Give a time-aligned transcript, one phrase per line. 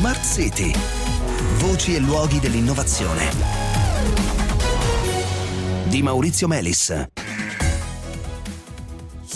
[0.00, 0.72] Smart City.
[1.58, 3.28] Voci e luoghi dell'innovazione.
[5.88, 7.08] Di Maurizio Melis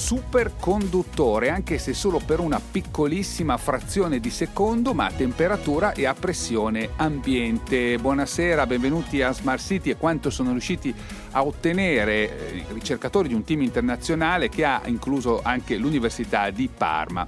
[0.04, 6.12] superconduttore, anche se solo per una piccolissima frazione di secondo, ma a temperatura e a
[6.12, 7.96] pressione ambiente.
[7.98, 10.94] Buonasera, benvenuti a Smart City e quanto sono riusciti
[11.30, 16.68] a ottenere eh, i ricercatori di un team internazionale che ha incluso anche l'Università di
[16.68, 17.26] Parma.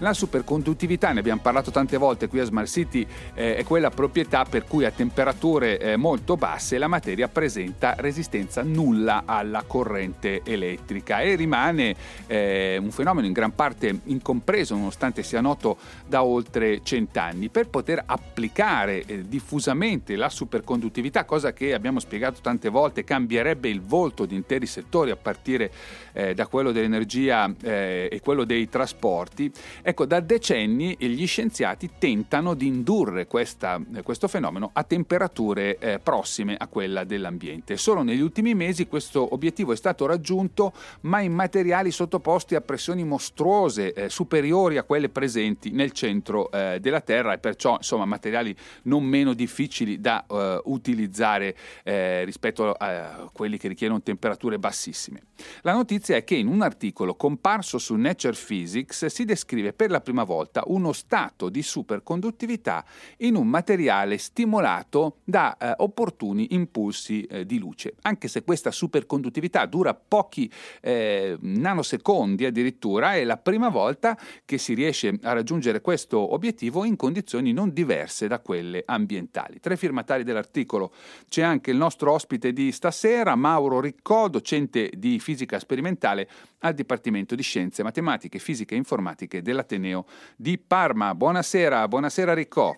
[0.00, 4.44] La superconduttività, ne abbiamo parlato tante volte qui a Smart City, eh, è quella proprietà
[4.44, 11.20] per cui a temperature eh, molto basse la materia presenta resistenza nulla alla corrente elettrica
[11.20, 11.96] e rimane
[12.26, 17.48] eh, un fenomeno in gran parte incompreso nonostante sia noto da oltre cent'anni.
[17.48, 23.80] Per poter applicare eh, diffusamente la superconduttività, cosa che abbiamo spiegato tante volte, cambierebbe il
[23.80, 25.70] volto di interi settori a partire
[26.12, 29.50] eh, da quello dell'energia eh, e quello dei trasporti,
[29.88, 36.56] Ecco, da decenni gli scienziati tentano di indurre questa, questo fenomeno a temperature eh, prossime
[36.58, 37.76] a quella dell'ambiente.
[37.76, 43.04] Solo negli ultimi mesi questo obiettivo è stato raggiunto, ma in materiali sottoposti a pressioni
[43.04, 48.56] mostruose, eh, superiori a quelle presenti nel centro eh, della Terra e perciò insomma materiali
[48.82, 55.20] non meno difficili da eh, utilizzare eh, rispetto a quelli che richiedono temperature bassissime.
[55.60, 60.00] La notizia è che in un articolo comparso su Nature Physics si descrive per la
[60.00, 62.84] prima volta uno stato di superconduttività
[63.18, 67.94] in un materiale stimolato da eh, opportuni impulsi eh, di luce.
[68.02, 74.74] Anche se questa superconduttività dura pochi eh, nanosecondi addirittura, è la prima volta che si
[74.74, 79.60] riesce a raggiungere questo obiettivo in condizioni non diverse da quelle ambientali.
[79.60, 80.92] Tra i firmatari dell'articolo
[81.28, 86.28] c'è anche il nostro ospite di stasera, Mauro Riccò, docente di fisica sperimentale
[86.60, 90.04] al Dipartimento di Scienze Matematiche, Fisiche e Informatiche dell'Ateneo
[90.36, 91.14] di Parma.
[91.14, 92.74] Buonasera, buonasera Riccò.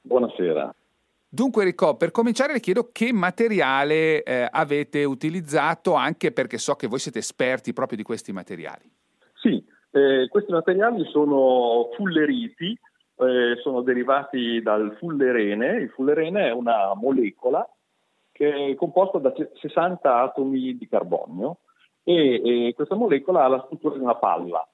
[0.00, 0.74] Buonasera.
[1.30, 6.86] Dunque Riccò, per cominciare le chiedo che materiale eh, avete utilizzato, anche perché so che
[6.86, 8.90] voi siete esperti proprio di questi materiali.
[9.34, 12.78] Sì, eh, questi materiali sono fulleriti,
[13.16, 15.76] eh, sono derivati dal fullerene.
[15.76, 17.68] Il fullerene è una molecola
[18.32, 21.58] che è composta da 60 atomi di carbonio
[22.08, 24.66] e, e questa molecola ha la struttura di una palla.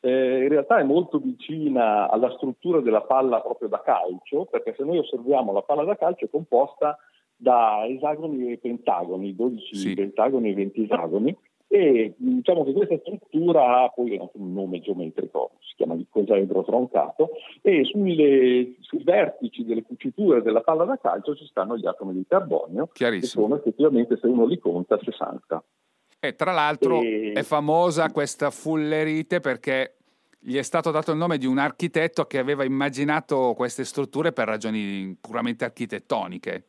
[0.00, 4.82] Eh, in realtà è molto vicina alla struttura della palla proprio da calcio, perché se
[4.82, 6.98] noi osserviamo la palla da calcio è composta
[7.36, 9.94] da esagoni e pentagoni, 12 sì.
[9.94, 11.36] pentagoni e 20 esagoni,
[11.68, 17.30] e diciamo che questa struttura ha poi un nome geometrico, si chiama icosaedro troncato,
[17.62, 22.26] e sulle, sui vertici delle cuciture della palla da calcio ci stanno gli atomi di
[22.26, 25.62] carbonio, che sono effettivamente, se uno li conta, 60.
[26.20, 27.32] E tra l'altro e...
[27.34, 29.96] è famosa questa fullerite perché
[30.38, 34.46] gli è stato dato il nome di un architetto che aveva immaginato queste strutture per
[34.46, 36.64] ragioni puramente architettoniche.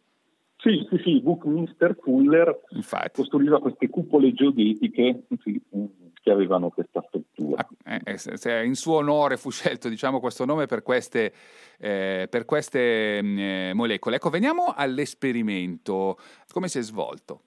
[0.57, 3.21] Sì, sì, sì, Buckminster Fuller Infatti.
[3.21, 5.59] costruiva queste cupole geodetiche sì,
[6.21, 7.67] che avevano questa struttura.
[7.83, 11.33] Ah, eh, eh, in suo onore fu scelto diciamo, questo nome per queste,
[11.79, 14.17] eh, per queste mm, eh, molecole.
[14.17, 16.17] Ecco, veniamo all'esperimento.
[16.51, 17.41] Come si è svolto?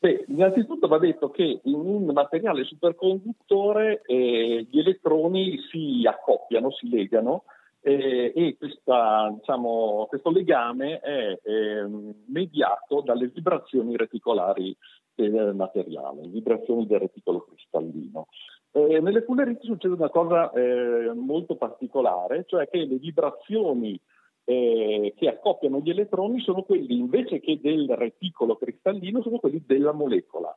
[0.00, 6.88] Beh, innanzitutto va detto che in un materiale superconduttore eh, gli elettroni si accoppiano, si
[6.88, 7.44] legano
[7.80, 11.86] eh, e questa, diciamo, questo legame è eh,
[12.26, 14.76] mediato dalle vibrazioni reticolari
[15.16, 18.28] del materiale, vibrazioni del reticolo cristallino.
[18.70, 24.00] Eh, nelle fulleriti succede una cosa eh, molto particolare, cioè che le vibrazioni
[24.48, 30.56] che accoppiano gli elettroni sono quelli invece che del reticolo cristallino, sono quelli della molecola.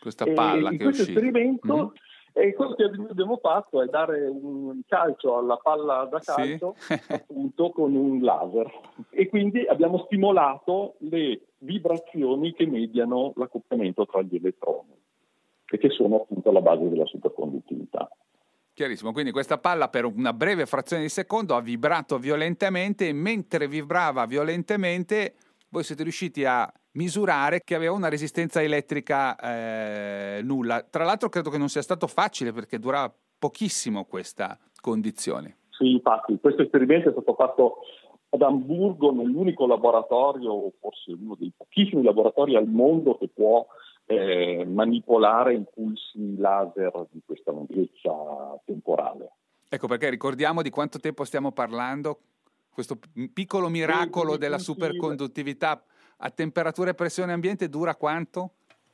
[0.00, 1.88] Questa palla e che in questo esperimento mm-hmm.
[2.38, 6.92] E quello che abbiamo fatto è dare un calcio alla palla da calcio sì.
[7.08, 8.70] appunto con un laser
[9.08, 14.92] e quindi abbiamo stimolato le vibrazioni che mediano l'accoppiamento tra gli elettroni
[15.66, 18.06] e che sono appunto alla base della superconduttività.
[18.76, 23.68] Chiarissimo, quindi questa palla per una breve frazione di secondo ha vibrato violentemente e mentre
[23.68, 25.32] vibrava violentemente
[25.70, 30.82] voi siete riusciti a misurare che aveva una resistenza elettrica eh, nulla.
[30.82, 35.56] Tra l'altro credo che non sia stato facile perché durava pochissimo questa condizione.
[35.70, 37.78] Sì, infatti, questo esperimento è stato fatto
[38.28, 43.66] ad Amburgo nell'unico laboratorio, forse uno dei pochissimi laboratori al mondo che può
[44.06, 49.30] eh, manipolare impulsi laser di questa lunghezza temporale.
[49.68, 52.18] Ecco perché ricordiamo di quanto tempo stiamo parlando,
[52.72, 52.98] questo
[53.32, 55.82] piccolo miracolo sì, della superconduttività
[56.18, 58.52] a temperatura e pressione ambiente dura quanto?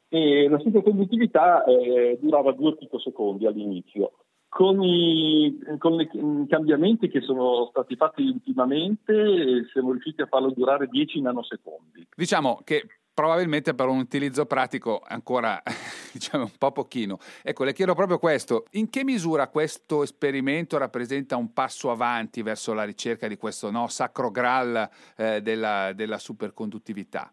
[0.09, 4.13] E la superconduttività eh, durava due picosecondi all'inizio,
[4.49, 10.89] con i, con i, cambiamenti che sono stati fatti ultimamente siamo riusciti a farlo durare
[10.89, 12.07] 10 nanosecondi.
[12.15, 15.63] Diciamo che probabilmente per un utilizzo pratico ancora
[16.13, 17.19] diciamo un po' pochino.
[17.43, 22.73] Ecco, le chiedo proprio questo, in che misura questo esperimento rappresenta un passo avanti verso
[22.75, 27.33] la ricerca di questo no, sacro graal eh, della, della superconduttività?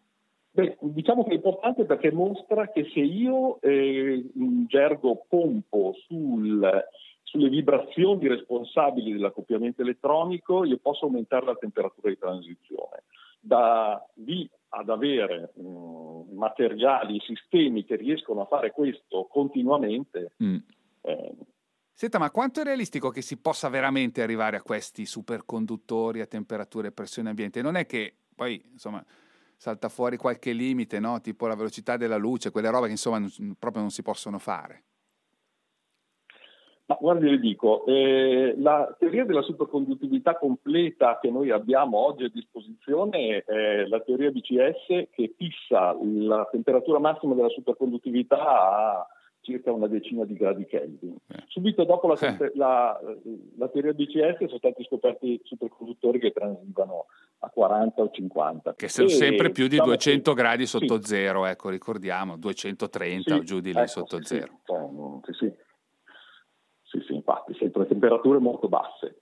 [0.52, 4.24] Beh, diciamo che è importante perché mostra che se io eh,
[4.66, 6.88] gergo pompo sul
[7.30, 13.04] sulle vibrazioni responsabili dell'accoppiamento elettronico io posso aumentare la temperatura di transizione.
[13.38, 20.32] Da lì ad avere mh, mm, materiali, sistemi che riescono a fare questo continuamente.
[20.42, 20.56] Mm.
[21.02, 21.34] Eh,
[21.92, 26.88] Senta, ma quanto è realistico che si possa veramente arrivare a questi superconduttori a temperatura
[26.88, 27.60] e pressione ambiente?
[27.60, 29.04] Non è che poi, insomma,
[29.54, 31.20] salta fuori qualche limite, no?
[31.20, 34.84] tipo la velocità della luce, quelle robe che insomma non, proprio non si possono fare.
[36.90, 42.30] Ma guardi, le dico, eh, la teoria della superconduttività completa che noi abbiamo oggi a
[42.34, 49.06] disposizione è la teoria BCS che fissa la temperatura massima della superconduttività a
[49.38, 51.16] circa una decina di gradi Kelvin.
[51.28, 51.44] Eh.
[51.46, 52.50] Subito dopo la, eh.
[52.56, 53.00] la,
[53.56, 57.06] la, teoria BCS sono stati scoperti superconduttori che transitano
[57.38, 58.74] a 40 o 50.
[58.74, 61.06] Che sono e, sempre più di diciamo 200 che, gradi sotto sì.
[61.06, 64.58] zero, ecco, ricordiamo, 230 sì, o giù di lì ecco, sotto sì, zero.
[65.30, 65.52] Sì,
[66.90, 69.20] sì, sì, infatti, sempre temperature molto basse.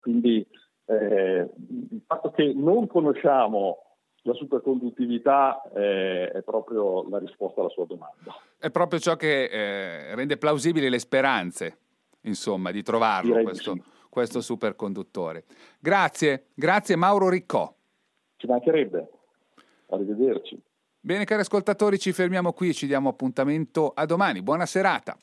[0.00, 0.46] Quindi
[0.86, 1.48] eh,
[1.90, 8.34] il fatto che non conosciamo la superconduttività eh, è proprio la risposta alla sua domanda.
[8.58, 11.78] È proprio ciò che eh, rende plausibili le speranze,
[12.22, 13.82] insomma, di trovarlo questo, sì.
[14.08, 15.44] questo, superconduttore.
[15.78, 17.72] Grazie, grazie Mauro Riccò.
[18.36, 19.10] Ci mancherebbe.
[19.88, 20.58] Arrivederci.
[20.98, 24.40] Bene cari ascoltatori, ci fermiamo qui, ci diamo appuntamento a domani.
[24.40, 25.18] Buona serata.